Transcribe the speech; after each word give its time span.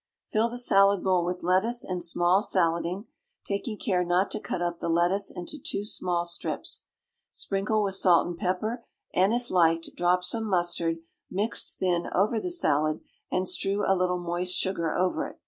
Fill 0.31 0.49
the 0.49 0.57
salad 0.57 1.03
bowl 1.03 1.23
with 1.23 1.43
lettuce 1.43 1.83
and 1.83 2.03
small 2.03 2.41
salading, 2.41 3.05
taking 3.45 3.77
care 3.77 4.03
not 4.03 4.31
to 4.31 4.39
cut 4.39 4.59
up 4.59 4.79
the 4.79 4.89
lettuce 4.89 5.29
into 5.29 5.59
too 5.59 5.83
small 5.85 6.25
strips. 6.25 6.85
Sprinkle 7.29 7.83
with 7.83 7.93
salt 7.93 8.25
and 8.25 8.35
pepper, 8.35 8.83
and, 9.13 9.31
if 9.31 9.51
liked, 9.51 9.91
drop 9.95 10.23
some 10.23 10.45
mustard, 10.45 10.97
mixed 11.29 11.77
thin, 11.77 12.07
over 12.15 12.39
the 12.39 12.49
salad, 12.49 13.01
and 13.31 13.47
strew 13.47 13.85
a 13.85 13.93
little 13.95 14.17
moist 14.17 14.57
sugar 14.57 14.91
over 14.97 15.27
it. 15.27 15.39